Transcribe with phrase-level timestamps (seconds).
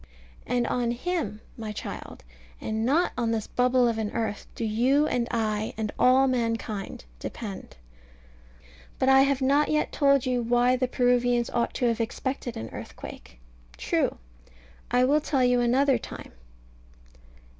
[0.47, 2.23] And on Him, my child,
[2.59, 7.05] and not on this bubble of an earth, do you and I, and all mankind,
[7.19, 7.77] depend.
[8.97, 12.69] But I have not yet told you why the Peruvians ought to have expected an
[12.69, 13.39] earthquake.
[13.77, 14.17] True.
[14.89, 16.31] I will tell you another time.